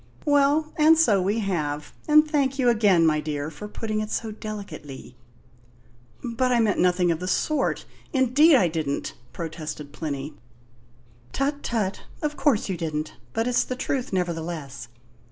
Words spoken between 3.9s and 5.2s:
it so delicately."